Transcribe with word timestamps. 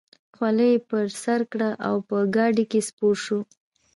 خولۍ 0.35 0.71
یې 0.75 0.83
پر 0.89 1.05
سر 1.23 1.39
کړه 1.51 1.69
او 1.87 1.95
په 2.07 2.17
ګاډۍ 2.35 2.65
کې 2.71 2.79
سپور 2.87 3.15
شو. 3.25 3.39